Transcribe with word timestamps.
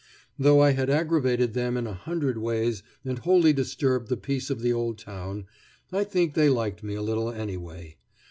Though 0.39 0.59
I 0.61 0.71
had 0.71 0.89
aggravated 0.89 1.53
them 1.53 1.77
in 1.77 1.85
a 1.85 1.93
hundred 1.93 2.39
ways 2.39 2.81
and 3.05 3.19
wholly 3.19 3.53
disturbed 3.53 4.07
the 4.07 4.17
peace 4.17 4.49
of 4.49 4.61
the 4.61 4.73
old 4.73 4.97
town, 4.97 5.45
I 5.91 6.03
think 6.05 6.33
they 6.33 6.49
liked 6.49 6.81
me 6.81 6.95
a 6.95 7.03
little, 7.03 7.29
anyway. 7.31 7.97